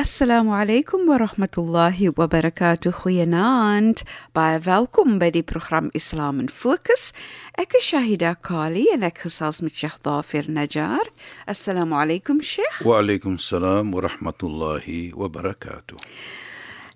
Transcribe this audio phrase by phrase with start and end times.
[0.00, 2.90] Assalamu alaykum wa rahmatullahi wa barakatuh.
[3.02, 4.00] Goeienaand.
[4.32, 7.12] Baie welkom by die program Islam in Fokus.
[7.60, 11.04] Ek is Shahida Kali en ek gesels met Sheikh Dafir Najjar.
[11.44, 12.80] Assalamu alaykum Sheikh.
[12.80, 16.00] Wa alaykum salaam wa rahmatullahi wa barakatuh.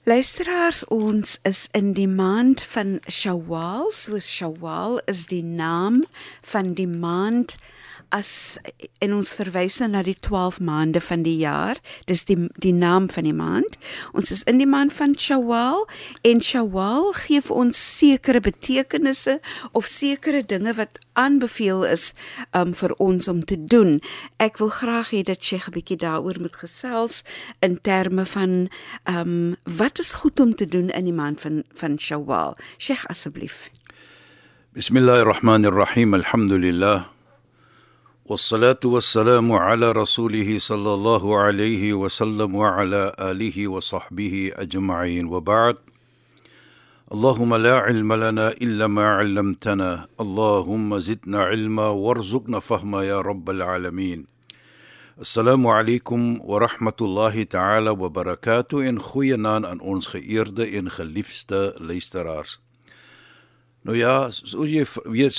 [0.08, 3.92] Luisteraars, ons is in die maand van Shawwal.
[3.92, 6.06] Soos Shawwal is die naam
[6.40, 7.58] van die maand
[8.10, 8.58] as
[9.04, 11.78] en ons verwys nou na die 12 maande van die jaar.
[12.08, 13.78] Dis die die naam van die maand.
[14.12, 15.86] Ons is in die maand van Shawwal
[16.22, 19.38] en Shawwal gee vir ons sekere betekenisse
[19.72, 22.12] of sekere dinge wat aanbeveel is
[22.52, 24.00] um, vir ons om te doen.
[24.42, 27.22] Ek wil graag hê dat Sheikh 'n bietjie daaroor moet gesels
[27.60, 28.68] in terme van
[29.08, 32.56] um, wat is goed om te doen in die maand van van Shawwal.
[32.78, 33.70] Sheikh asseblief.
[34.74, 36.14] Bismillahirrahmanirrahim.
[36.14, 37.13] Alhamdulillah.
[38.26, 45.26] والصلاة والسلام على رسوله صلى الله عليه وسلم وعلى آله وصحبه أجمعين.
[45.26, 45.76] وبعد
[47.12, 54.26] اللهم لا علم لنا إلا ما علمتنا اللهم زدنا علما وارزقنا فهما يا رب العالمين.
[55.20, 58.88] السلام عليكم ورحمة الله تعالى وبركاته.
[58.88, 62.60] إن خوينان aan ons geëerde en geliefde luisteraars.
[63.82, 65.34] Nou ja, soos jy weet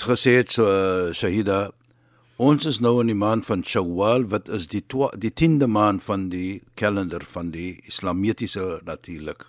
[2.36, 4.82] Ons is nou in die maand van Shawwal wat is die
[5.24, 9.46] die 10de maand van die kalender van die islamitiese natuurlik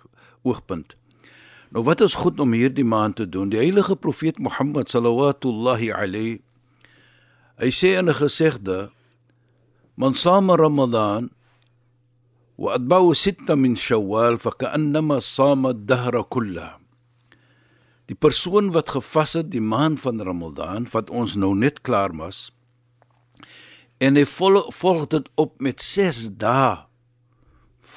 [0.47, 0.95] oogpunt.
[1.75, 3.51] Nou wat is goed om hierdie maand te doen?
[3.51, 6.39] Die heilige profeet Mohammed sallallahu alayhi
[7.59, 8.89] hy sê in 'n gesegde
[9.97, 11.29] man sama ramadan
[12.55, 16.79] wa atba'u sitta min shawwal fa ka'annama sama ad-dahra kullah.
[18.07, 22.55] Die persoon wat gevas het die maand van Ramadan wat ons nou net klaar was
[23.97, 26.83] en hy volg, volg dit op met 6 dae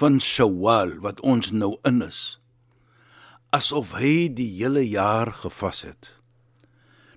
[0.00, 2.40] van Shawwal wat ons nou in is
[3.54, 6.14] asof hy die hele jaar gevas het.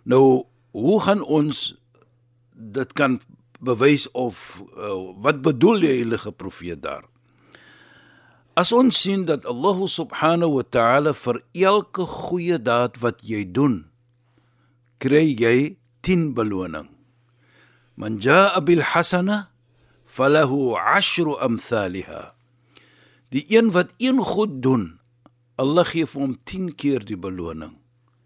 [0.04, 1.74] Nou hoe gaan ons
[2.54, 3.20] dit kan
[3.64, 7.06] bewys of uh, wat bedoel die heilige profeet daar?
[8.58, 13.84] As ons sien dat Allah subhanahu wa ta'ala vir elke goeie daad wat jy doen
[15.02, 16.93] kry jy 10 beloning
[17.96, 19.50] Man jaa bil hasana
[20.06, 22.34] falahu 'ashru amthaliha.
[23.30, 25.00] Die een wat een goed doen,
[25.58, 27.78] Allah gee vir hom 10 keer die beloning.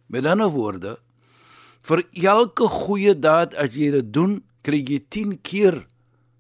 [0.07, 0.97] Met ander woorde,
[1.83, 5.87] vir elke goeie daad as jy dit doen, kry jy 10 keer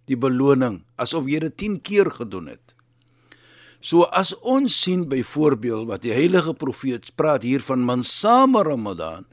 [0.07, 2.75] die beloning asof jy dit 10 keer gedoen het.
[3.79, 9.27] So as ons sien byvoorbeeld wat die heilige profeet praat hier van man same Ramadan,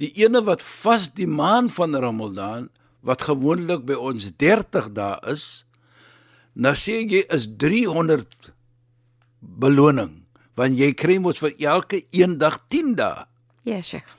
[0.00, 2.68] die ene wat vas die maand van Ramadan
[3.06, 5.64] wat gewoonlik by ons 30 dae is,
[6.52, 8.52] nou sê jy is 300
[9.40, 10.20] beloning,
[10.58, 13.24] want jy kry mos vir elke een dag 10 dae.
[13.64, 14.14] Ja, yes, Sheikh.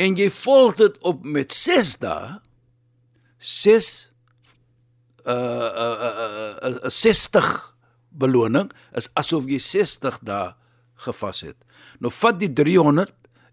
[0.00, 2.38] En jy volg dit op met 6 dae.
[3.42, 3.90] 6
[5.26, 7.48] uh uh uh, uh 60
[8.10, 10.52] beloning is asof jy 60 dae
[11.04, 11.58] gevas het.
[12.02, 13.12] Nou vat die 300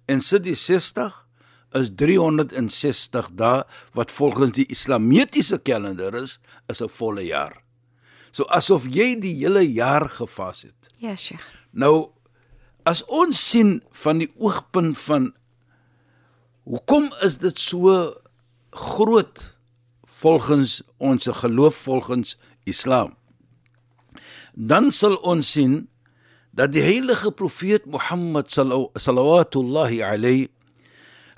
[0.09, 1.13] en sit die 60
[1.77, 3.63] is 360 dae
[3.97, 7.61] wat volgens die islamitiese kalender is, is 'n volle jaar.
[8.31, 10.89] So asof jy die hele jaar gevas het.
[10.97, 11.45] Ja, Sheikh.
[11.71, 12.09] Nou
[12.83, 15.33] as ons sien van die oogpunt van
[16.63, 18.13] hoekom is dit so
[18.69, 19.57] groot
[20.21, 23.15] volgens ons geloof volgens Islam?
[24.53, 25.87] Dan sal ons sien
[26.51, 30.49] dat die heilige profeet Mohammed sallallahu alayhi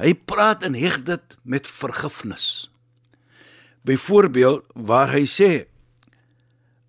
[0.01, 2.71] Hy praat en heg dit met vergifnis.
[3.85, 5.51] Byvoorbeeld waar hy sê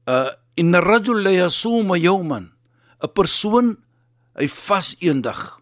[0.09, 0.31] uh
[0.61, 2.53] in rajul la yasum yawman
[3.00, 3.76] 'n persoon
[4.37, 5.61] hy vas eendag.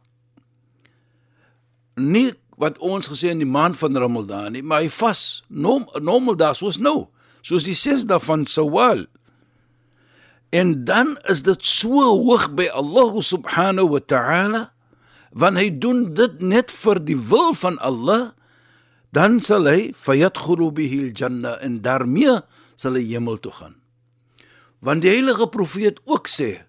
[1.95, 6.37] Nie wat ons gesê in die maand van Ramadan nie, maar hy vas norm, normal
[6.37, 7.09] daar soos nou,
[7.41, 9.07] soos die 6 dae van Sawal.
[10.51, 14.63] En dan is dit so hoog by Allah subhanahu wa ta'ala
[15.31, 18.33] want hy doen dit net vir die wil van Allah
[19.15, 22.41] dan sal hy fayadkhulu bihi al-janna en daarmee
[22.79, 23.77] sal hy hemel toe gaan.
[24.81, 26.63] Want die heilige profeet ook sê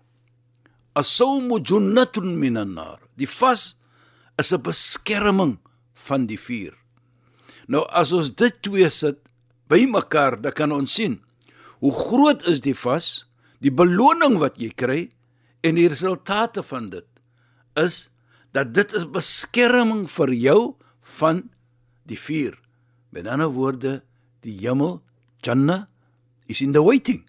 [0.97, 2.99] as-sawmu junnatun minan nar.
[3.15, 3.77] Die vas
[4.37, 5.59] is 'n beskerming
[5.93, 6.75] van die vuur.
[7.67, 9.17] Nou as ons dit twee sit
[9.69, 11.21] bymekaar, dan kan ons sien
[11.79, 13.25] hoe groot is die vas,
[13.59, 15.09] die beloning wat jy kry
[15.63, 17.05] en die resultate van dit
[17.77, 18.09] is
[18.51, 20.59] dat dit is beskerming vir jou
[21.17, 21.43] van
[22.09, 22.57] die vuur.
[23.09, 24.01] Met ander woorde,
[24.45, 24.99] die hemel,
[25.41, 25.87] Jannah
[26.47, 27.23] is in the waiting.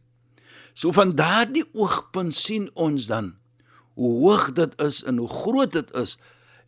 [0.75, 3.35] So van daardie oogpunt sien ons dan
[3.95, 6.17] hoe hoog dit is en hoe groot dit is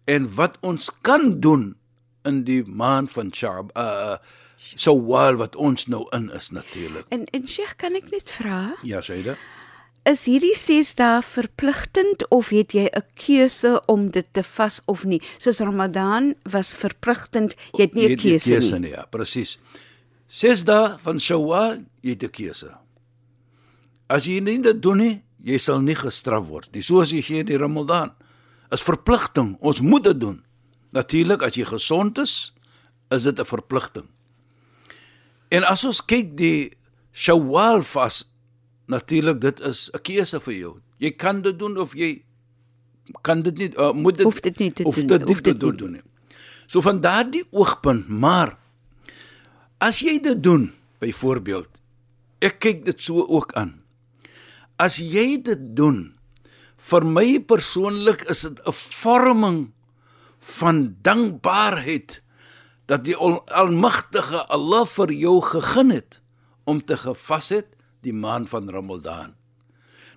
[0.05, 1.73] en wat ons kan doen
[2.29, 4.17] in die maand van Sha'b uh
[4.65, 7.05] Shawwal wat ons nou in is natuurlik.
[7.13, 8.61] En en Sheikh, kan ek net vra?
[8.83, 9.35] Ja, Shaida.
[10.05, 15.05] Is hierdie 6 dae verpligtend of het jy 'n keuse om dit te vas of
[15.05, 15.21] nie?
[15.39, 18.81] Soos Ramadan was verpligtend, jy het nie 'n keuse, keuse nie.
[18.81, 18.91] nie.
[18.91, 19.59] Ja, presies.
[20.29, 22.77] 6 dae van Shawwal, jy het 'n keuse.
[24.09, 26.73] As jy nie dit doen nie, jy sal nie gestraf word.
[26.73, 28.13] Dis soos jy gee die Ramadan.
[28.71, 29.57] Is verpligting.
[29.61, 30.45] Ons moet dit doen.
[30.93, 32.53] Natuurlik as jy gesond is,
[33.11, 34.09] is dit 'n verpligting.
[35.49, 36.73] En as ons kyk die
[37.13, 38.34] Shawwal vas,
[38.87, 40.81] natuurlik dit is 'n keuse vir jou.
[40.99, 42.23] Jy kan dit doen of jy
[43.23, 45.41] kan dit nie uh, moet dit Hoef dit nie te hoef doen, dit nie hoef
[45.43, 45.79] te dit doen, nie.
[45.79, 46.03] doen nie.
[46.67, 48.57] So van daardie oogpunt, maar
[49.79, 51.69] as jy dit doen, byvoorbeeld,
[52.41, 53.83] ek kyk dit so ook aan.
[54.79, 56.15] As jy dit doen,
[56.77, 59.73] vir my persoonlik is dit 'n vorming
[60.41, 62.23] van dankbaarheid
[62.87, 66.21] dat die Al- almagtige Allah vir jou gegeen het
[66.65, 67.74] om te gevas het
[68.05, 69.35] die maand van Ramadan.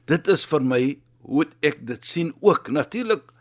[0.07, 0.81] Dit is vir my
[1.27, 2.69] hoe ek dit sien ook.
[2.71, 3.31] Natuurlik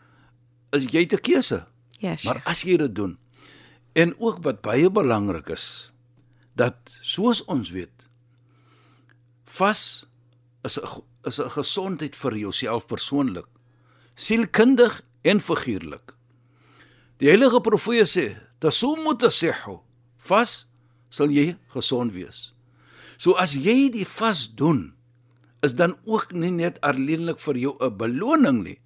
[0.75, 1.65] is jy te keuse.
[1.99, 2.45] Ja, Maar Sheikh.
[2.47, 3.17] as jy dit doen
[3.97, 5.91] en ook wat baie belangrik is
[6.55, 8.05] dat soos ons weet
[9.57, 10.05] vas
[10.63, 13.45] is 'n is 'n gesondheid vir jouself persoonlik
[14.15, 16.13] sielkundig en figuurlik.
[17.17, 19.79] Die heilige profeet sê tasumu tasihhu
[20.17, 20.67] vas
[21.09, 22.53] sal jy gesond wees.
[23.17, 24.93] So as jy die vas doen
[25.65, 28.79] is dan ook nie net alleenlik vir jou 'n beloning nie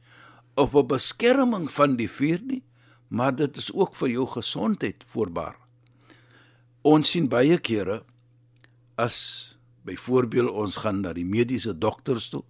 [0.56, 2.64] of 'n beskerming van die vuur nie,
[3.10, 5.56] maar dit is ook vir jou gesondheid voorbaar.
[6.82, 8.04] Ons sien baie kere
[8.96, 12.44] as byvoorbeeld ons gaan na die mediese dokters toe,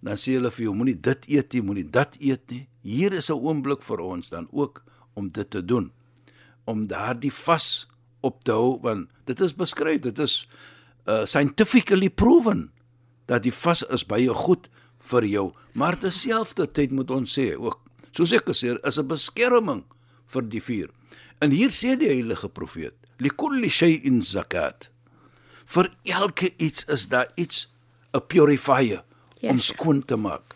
[0.00, 2.68] dan sê hulle vir jou moenie dit eet nie, moenie dat eet nie.
[2.82, 4.84] Hier is 'n oomblik vir ons dan ook
[5.14, 5.92] om dit te doen.
[6.64, 7.88] Om daardie vas
[8.20, 10.46] op te hou want dit is beskryf, dit is
[11.06, 12.70] uh, scientifically proven
[13.26, 14.68] dat die vas is baie goed
[15.10, 17.80] vir jou, maar terselfdertyd moet ons sê ook,
[18.12, 19.84] soos ek gesê het, is 'n beskerming
[20.26, 20.90] vir die vuur.
[21.40, 24.90] En hier sê die heilige profeet, likulli shay'in zakat.
[25.66, 27.68] Vir elke iets is daar iets
[28.14, 29.02] 'n purifier
[29.40, 30.54] Ja, om skoon te maak.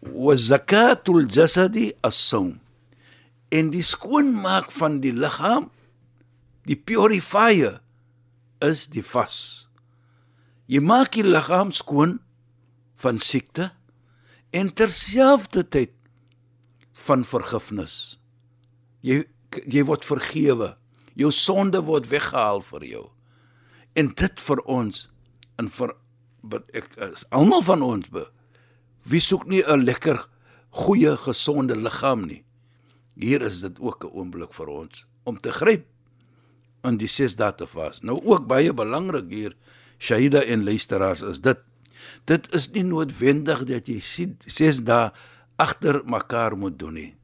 [0.00, 2.60] Wa zakatul jasadi as-sawm.
[3.50, 5.70] En die skoonmaak van die liggaam,
[6.64, 7.80] die purifier
[8.60, 9.68] is die vas.
[10.70, 12.18] Jy maak die liggaam skoon
[13.00, 13.70] van siekte
[14.54, 15.94] en terselfdertyd
[17.06, 18.18] van vergifnis.
[19.00, 19.24] Jy
[19.66, 20.74] jy word vergewe.
[21.18, 23.06] Jou sonde word weggehaal vir jou.
[23.98, 25.00] En dit vir ons
[25.58, 25.96] en vir
[26.78, 28.22] ek is almal van ons be,
[29.04, 30.28] wie soek nie 'n lekker
[30.70, 32.44] goeie gesonde liggaam nie.
[33.16, 35.86] Hier is dit ook 'n oomblik vir ons om te gryp
[36.84, 38.00] in die ses dae te vas.
[38.02, 39.56] Nou ook baie belangrik hier
[40.00, 41.58] Shahida en luisteraars is dit
[42.26, 45.10] dit is nie noodwendig dat jy sien ses dae
[45.60, 47.14] agter mekaar moet doen nie.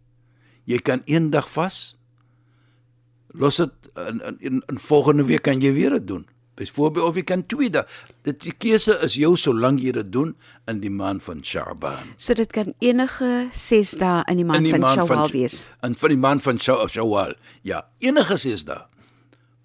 [0.69, 1.97] Jy kan een dag vas.
[3.37, 3.73] Los dit
[4.09, 6.27] in, in in in volgende week kan jy weer dit doen.
[6.57, 7.85] Byvoorbeeld of jy kan twee dae.
[8.25, 10.35] Dit die keuse is jou solank jy dit doen
[10.69, 12.15] in die maand van Sha'ban.
[12.17, 15.59] So dit kan enige 6 dae in die In maand die van Shawwal wees.
[15.85, 17.35] In van die maand van Sha- Shawwal.
[17.63, 18.87] Ja, enige ses dae.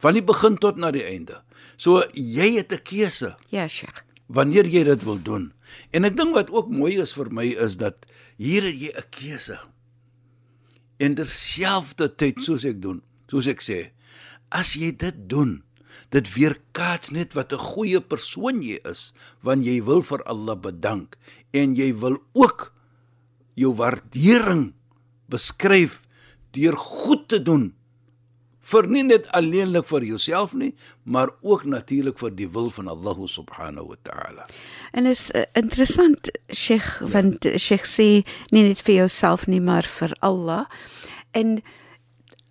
[0.02, 1.42] Van die begin tot na die einde.
[1.78, 4.04] So jy het 'n keuse Ja, Sheikh.
[4.28, 5.54] wanneer jy dit wil doen.
[5.92, 8.06] En ek dink wat ook mooi is vir my is dat
[8.38, 9.60] hier het jy 'n keuse.
[11.00, 13.92] En terselfdertyd soos ek doen, soos ek sê,
[14.52, 15.64] as jy dit doen,
[16.12, 21.18] dit weerkaats net wat 'n goeie persoon jy is, want jy wil vir Allah bedank
[21.54, 22.74] en jy wil ook
[23.56, 24.74] jou waardering
[25.30, 26.02] beskryf
[26.52, 27.74] deur goed te doen
[28.72, 30.72] vir nie net alleenlik vir jouself nie,
[31.04, 34.48] maar ook natuurlik vir die wil van Allah subhanahu wa ta'ala.
[34.94, 37.12] En is uh, interessant Sheikh ja.
[37.16, 38.10] want Sheikh sê
[38.52, 40.66] nie net vir jouself nie maar vir Allah.
[41.32, 41.60] En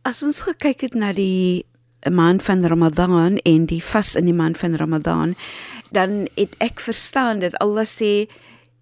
[0.08, 1.66] as ons gekyk het na die
[2.08, 5.34] maand van Ramadan en die vas in die maand van Ramadan,
[5.92, 8.30] dan het ek verstaan dat Allah sê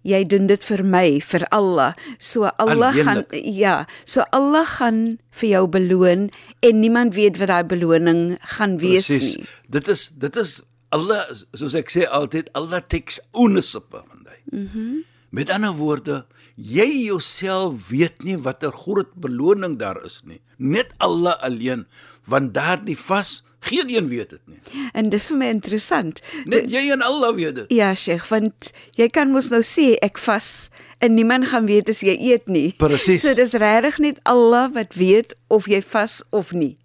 [0.07, 1.93] jy doen dit vir my, vir Allah.
[2.17, 3.05] So Allah Alleenlik.
[3.05, 3.75] gaan ja,
[4.05, 6.29] so Allah gaan vir jou beloon
[6.63, 9.37] en niemand weet wat daai beloning gaan wees Presies.
[9.37, 9.47] nie.
[9.69, 14.41] Dit is dit is Allah soos ek sê altyd Allah takes ownership van dit.
[14.51, 14.79] Mhm.
[14.79, 16.25] Mm Met ander woorde,
[16.57, 20.39] jy jouself weet nie watter groot beloning daar is nie.
[20.57, 21.85] Net Allah alleen,
[22.25, 24.59] want daardie vas geen een weet dit nie.
[24.93, 26.21] En dis vir my interessant.
[26.45, 27.71] Net jy en Allah weet dit.
[27.75, 30.69] Ja, Sheikh, want jy kan mos nou sê ek vas
[31.03, 32.73] en niemand gaan weet as jy eet nie.
[32.79, 33.23] Presies.
[33.23, 36.77] So dis regtig net Allah wat weet of jy vas of nie.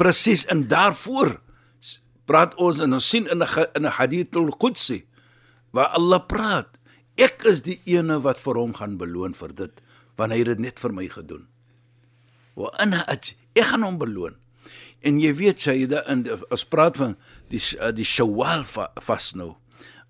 [0.00, 1.38] Presies en daarvoor
[2.28, 5.04] praat ons en ons sien in 'n in 'n hadith al-Qudsi
[5.72, 6.78] waar Allah praat.
[7.16, 9.80] Ek is die ene wat vir hom gaan beloon vir dit
[10.16, 11.46] want hy het dit net vir my gedoen.
[12.56, 14.34] Wa ana aj ek gaan hom beloon.
[15.02, 17.16] En jy weet Shaida in die- ons praat van
[17.52, 19.54] die uh, die Shawwal va- vas nou.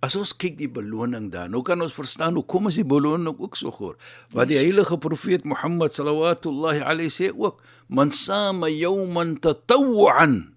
[0.00, 3.34] As ons kyk die beloning daar, nou kan ons verstaan hoe kom is die beloning
[3.38, 3.98] ook so groot.
[4.32, 10.54] Wat die heilige profeet Mohammed sallallahu alayhi sê ook, man sama yawman tatawwan.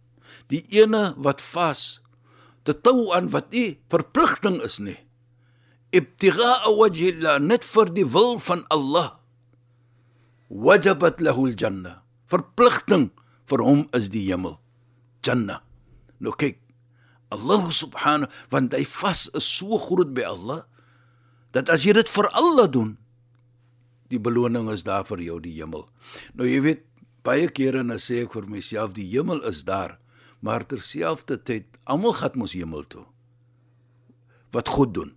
[0.53, 1.99] Die ene wat vas
[2.63, 4.99] tatawwan wat nie verpligting is nie.
[5.91, 9.17] Ibtigha wajhi Allah net vir die wil van Allah
[10.51, 12.01] wajabat lahu al-jannah.
[12.29, 13.09] Verpligting
[13.51, 14.57] vir hom is die hemel.
[15.25, 15.61] Jannah.
[16.21, 16.59] Nou kyk,
[17.31, 20.65] Allah subhanahu want hy vas is so groot by Allah
[21.55, 22.95] dat as jy dit vir Allah doen,
[24.11, 25.87] die beloning is daar vir jou die hemel.
[26.35, 26.83] Nou jy weet
[27.27, 29.97] baie kere dan sê ek vir myself die hemel is daar,
[30.43, 33.05] maar terselfdertyd almal gaan mos hemel toe.
[34.51, 35.15] Wat goed doen.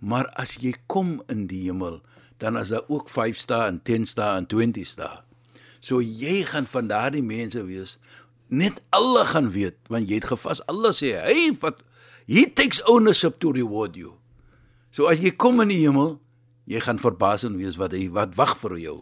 [0.00, 2.00] Maar as jy kom in die hemel,
[2.40, 5.10] dan is daar ook 5 sta en 10 sta en 20 sta.
[5.80, 7.98] So jy gaan van daardie mense wees
[8.50, 10.60] net Allah gaan weet want jy het gevas.
[10.70, 11.84] Allah sê hy wat
[12.26, 14.18] he takes ownership to reward you.
[14.90, 16.18] So as jy kom in die hemel,
[16.70, 18.96] jy gaan verbaas en wees wat hy wat wag vir jou.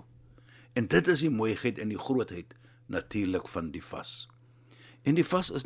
[0.77, 2.55] En dit is die mooiheid en die grootheid
[2.93, 4.29] natuurlik van die vas.
[5.05, 5.65] En die vas is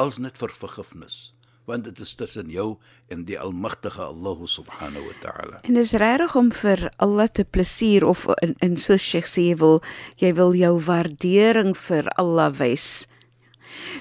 [0.00, 1.34] als net vir vergifnis,
[1.64, 2.76] want dit is tussen jou
[3.12, 5.60] en die almagtige Allah subhanahu wa ta'ala.
[5.62, 9.58] En dis regtig om vir Allah te plesier of in, in so Sheikh sê jy
[9.60, 9.78] wil
[10.22, 13.06] jy wil jou waardering vir Allah wys.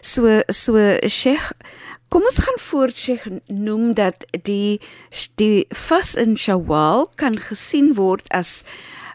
[0.02, 0.78] So so
[1.08, 1.54] Sheikh
[2.12, 4.82] Kom ons gaan voort Sheikh noem dat die
[5.40, 8.66] die vas in Shawwal kan gesien word as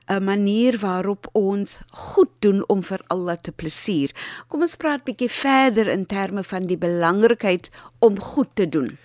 [0.08, 4.10] 'n manier waarop ons goed doen om vir Allah te plesier.
[4.48, 8.98] Kom ons praat bietjie verder in terme van die belangrikheid om goed te doen.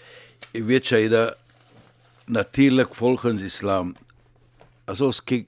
[0.53, 1.35] Jy weet Shaida
[2.25, 3.95] natuurlik volgens Islam
[4.85, 5.47] as ons kyk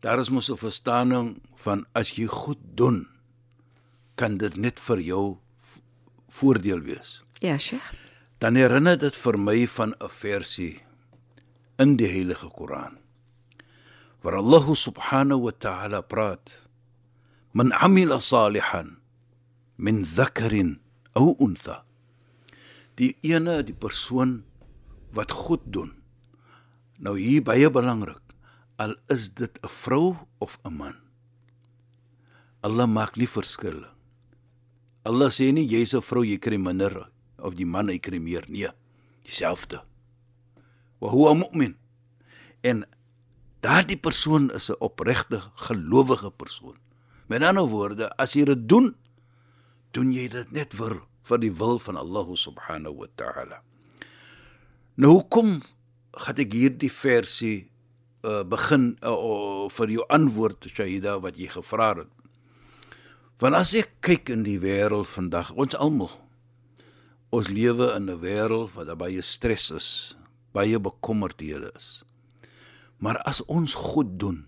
[0.00, 3.08] daar is mos 'n verstaaning van as jy goed doen
[4.14, 5.36] kan dit net vir jou
[6.28, 7.22] voordeel wees.
[7.40, 7.92] Ja, Sheikh.
[8.38, 10.82] Dan herinner dit vir my van 'n versie
[11.78, 13.03] in die Heilige Koran.
[14.24, 16.64] Waar Allah subhanahu wa ta'ala praat:
[17.52, 18.96] "Man 'amila salihan
[19.76, 20.80] min dhakarin
[21.12, 21.84] aw untha."
[22.96, 24.48] Die ene, die persoon
[25.12, 25.92] wat goed doen.
[26.96, 28.24] Nou hier baie belangrik,
[28.80, 30.96] al is dit 'n vrou of 'n man.
[32.64, 33.84] Allah maak nie verskil.
[35.04, 38.48] Allah sê nie jy's 'n vrou jy kry minder of die man hy kry meer
[38.48, 38.72] nee,
[39.20, 39.84] dieselfde.
[40.96, 41.76] Wa huwa mu'min.
[42.64, 42.88] En
[43.64, 46.76] daardie persoon is 'n opregte gelowige persoon.
[47.26, 48.94] Met ander woorde, as jy dit doen,
[49.90, 53.62] doen jy dit net vir vir die wil van Allah subhanahu wa ta'ala.
[55.00, 55.62] Nou hoekom
[56.12, 57.70] gaan ek hierdie versie
[58.22, 62.10] uh, begin uh, uh, vir jou antwoord Shahida wat jy gevra het?
[63.40, 66.12] Want as ek kyk in die wêreld vandag, ons almal
[67.34, 70.16] ons lewe in 'n wêreld daar baie stres is,
[70.52, 72.04] baie bekommerdhede is.
[72.98, 74.46] Maar as ons goed doen,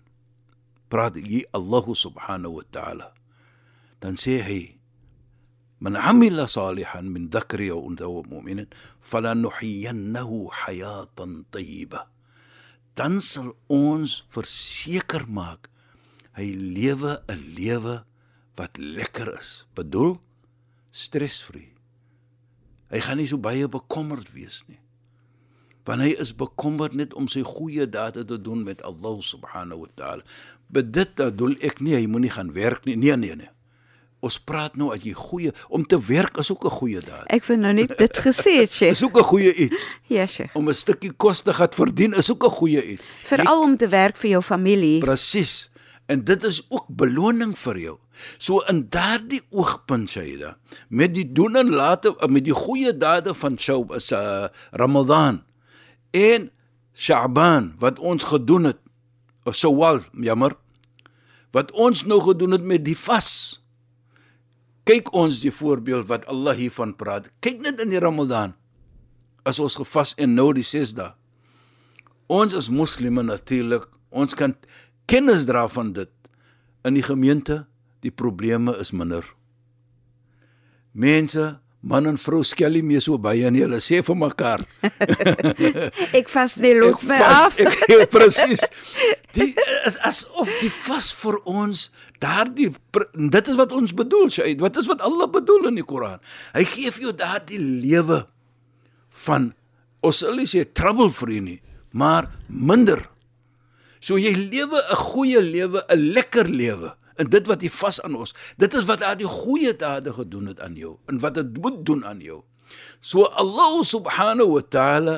[0.87, 3.07] praat hier Allah subhanahu wa ta'ala.
[3.99, 4.79] Dan sê hy:
[5.79, 12.07] "Man 'amila salihan min dhakri aw untha wa mu'minin, falanuhyiyannahu hayatan tayyibah."
[12.97, 15.69] Dan sal ons verseker maak
[16.37, 18.05] hy lewe 'n lewe
[18.57, 19.65] wat lekker is.
[19.77, 20.17] Bedoel
[20.91, 21.73] stresvry.
[22.89, 24.79] Hy gaan nie so baie bekommerd wees nie
[25.87, 29.91] want hy is bekommerd net om sy goeie dade te doen met Allah subhanahu wa
[29.95, 30.23] ta'ala.
[30.67, 32.97] Dit bedoel ek nie hy moenie gaan werk nie.
[32.99, 33.49] Nee nee nee.
[34.19, 37.29] Ons praat nou as jy goeie om te werk is ook 'n goeie daad.
[37.29, 39.03] Ek wil nou net dit gesê het, Is Sheikh.
[39.03, 39.99] ook 'n goeie iets.
[40.07, 40.55] Ja, Sheikh.
[40.55, 43.07] Om 'n stukkie kos te gaan verdien is ook 'n goeie iets.
[43.23, 44.99] Veral om te werk vir jou familie.
[44.99, 45.69] Presies.
[46.07, 47.97] En dit is ook beloning vir jou.
[48.37, 50.57] So in daardie oogpunt Shaida,
[50.89, 55.43] met die doen en late met die goeie dade van Shaub is uh, Ramadan
[56.15, 56.51] en
[56.97, 58.79] Sha'ban wat ons gedoen het
[59.47, 60.55] of Shawwal, jammer.
[61.55, 63.61] Wat ons nou gedoen het met die vas.
[64.87, 67.29] Kyk ons die voorbeeld wat Allah hiervan praat.
[67.43, 68.55] Kyk net in die Ramadan.
[69.47, 71.13] As ons gevas en nou die 6 dae.
[72.27, 74.57] Ons as moslimme natuurlik, ons kan
[75.07, 76.11] kennis dra van dit.
[76.83, 77.61] In die gemeente,
[78.03, 79.23] die probleme is minder.
[80.91, 83.61] Mense, man en vrou skel nie meer so baie nie.
[83.63, 84.63] Hulle sê vir mekaar,
[86.19, 87.59] Ek vas nie los my vas- af.
[87.59, 88.63] Ek ja, presies.
[89.37, 89.53] Die
[89.85, 91.89] is asof die vas vir ons
[92.23, 92.71] daardie
[93.13, 94.61] dit is wat ons bedoel, Shaid.
[94.63, 96.19] Wat is wat Allah bedoel in die Koran?
[96.55, 98.23] Hy gee vir jou daardie lewe
[99.25, 99.51] van
[100.05, 101.59] ons sal nie sê trouble free nie,
[101.91, 103.03] maar minder.
[104.01, 106.93] So jy lewe 'n goeie lewe, 'n lekker lewe.
[107.17, 110.61] En dit wat jy vas aan ons, dit is wat daardie goeie dade gedoen het
[110.61, 112.43] aan jou en wat dit moet doen aan jou.
[113.01, 115.17] So Allah subhanahu wa ta'ala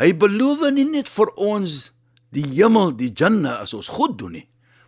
[0.00, 1.92] hy beloof nie net vir ons
[2.32, 4.46] die hemel, die Jannah as ons goed doen nie,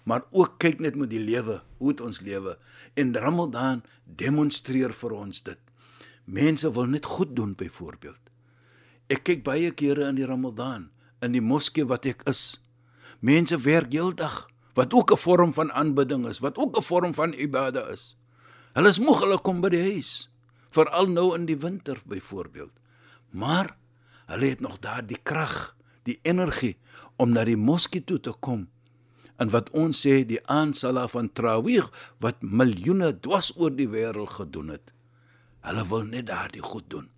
[0.08, 2.56] maar ook kyk net met die lewe, hoe het ons lewe.
[2.96, 5.60] En Ramadan demonstreer vir ons dit.
[6.24, 8.20] Mense wil net goed doen byvoorbeeld.
[9.12, 10.88] Ek kyk baie kere in die Ramadan
[11.24, 12.56] in die moskee wat ek is.
[13.24, 17.33] Mense werk heeldag wat ook 'n vorm van aanbidding is, wat ook 'n vorm van
[17.33, 18.16] ibada is.
[18.73, 20.31] Hulle is moeg hulle kom by die huis,
[20.71, 22.73] veral nou in die winter byvoorbeeld.
[23.31, 23.76] Maar
[24.26, 26.76] hulle het nog daardie krag, die energie
[27.16, 28.69] om na die moskee toe te kom.
[29.37, 31.87] En wat ons sê die aansala van Trawih
[32.19, 34.93] wat miljoene dwas oor die wêreld gedoen het.
[35.61, 37.09] Hulle wil net daardie goed doen.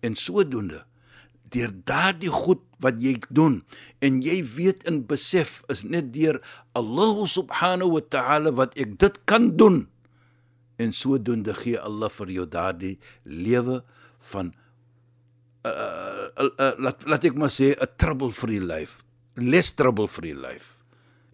[0.00, 0.84] En sodoende
[1.52, 3.60] deur daardie goed wat jy doen
[4.04, 6.40] en jy weet en besef is net deur
[6.78, 9.86] Allah subhanahu wa ta'ala wat ek dit kan doen.
[10.78, 12.96] En sodoende gee Allah vir jou daardie
[13.26, 13.82] lewe
[14.30, 14.52] van
[15.66, 19.02] uh, uh, uh, laat laat ek maar sê 'n trouble free life,
[19.34, 20.78] less trouble free life.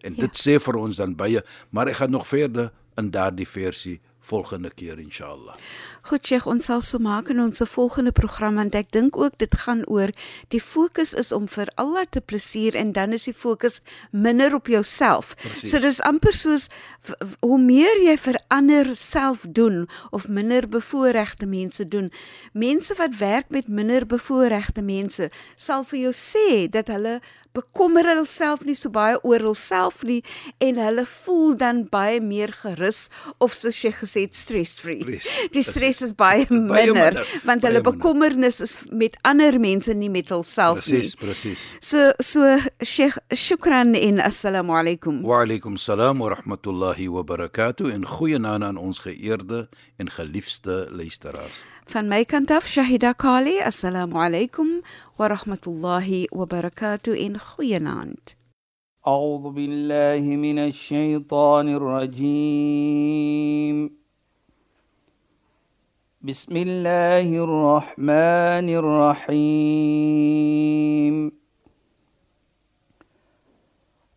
[0.01, 0.25] En ja.
[0.25, 4.71] dit sê vir ons dan baie, maar ek gaan nog verder in daardie versie volgende
[4.73, 5.55] keer inshallah.
[6.09, 9.55] Goed, Sheikh, ons sal so maak in ons volgende program want ek dink ook dit
[9.65, 10.11] gaan oor
[10.53, 14.69] die fokus is om vir Allah te plesier en dan is die fokus minder op
[14.71, 15.35] jouself.
[15.41, 15.71] Presies.
[15.71, 16.67] So dis amper soos
[17.41, 22.11] hoe meer jy vir ander self doen of minder bevoorregte mense doen.
[22.53, 27.19] Mense wat werk met minder bevoorregte mense sal vir jou sê dat hulle
[27.55, 30.21] bekommer hulself nie so baie oor hulself nie
[30.63, 33.05] en hulle voel dan baie meer gerus
[33.39, 35.01] of soos jy gesê het stress-free.
[35.07, 35.31] Presies.
[35.55, 37.91] Die stres is baie minder, Baie minder, want baie hulle minder.
[37.91, 40.99] bekommernis is met ander mense nie met hulself nie.
[41.01, 41.65] Presies, presies.
[41.79, 42.43] So so
[42.83, 45.21] Sheikh shukran en assalamu alaykum.
[45.23, 49.65] Wa alaykum salaam wa rahmatullahi wa barakatuh en goeienaand aan ons geëerde
[49.97, 51.63] en geliefde luisteraars.
[51.85, 54.81] فان مايكن تاف شهيدا كالي السلام عليكم
[55.19, 57.25] ورحمة الله وبركاته.
[57.25, 58.29] إن خيانات
[59.07, 63.25] أعوذ بالله من الشيطان الرجيم.
[66.21, 70.25] بسم الله الرحمن الرحيم.